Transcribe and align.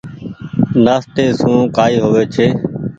نآستي 0.83 1.25
سون 1.39 1.57
ڪآئي 1.75 1.95
هووي 2.03 2.23
ڇي۔ 2.33 2.47